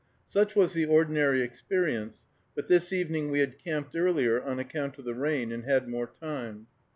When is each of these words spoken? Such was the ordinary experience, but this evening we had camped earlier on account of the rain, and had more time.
Such 0.27 0.55
was 0.55 0.73
the 0.73 0.87
ordinary 0.87 1.43
experience, 1.43 2.25
but 2.55 2.65
this 2.67 2.91
evening 2.91 3.29
we 3.29 3.37
had 3.37 3.59
camped 3.59 3.95
earlier 3.95 4.41
on 4.41 4.57
account 4.57 4.97
of 4.97 5.05
the 5.05 5.13
rain, 5.13 5.51
and 5.51 5.63
had 5.63 5.87
more 5.87 6.09
time. 6.19 6.65